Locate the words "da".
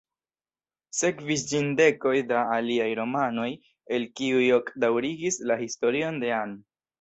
2.31-2.39